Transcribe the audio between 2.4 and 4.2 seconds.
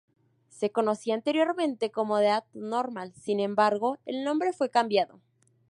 Normal", sin embargo